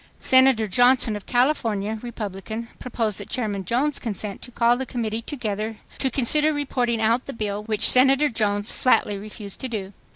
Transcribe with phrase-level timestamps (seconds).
[0.17, 5.77] Senator Johnson of California, Republican, proposed that Chairman Jones consent to call the Committee together
[5.99, 9.93] to consider reporting out the bill, which Senator Jones flatly refused to do.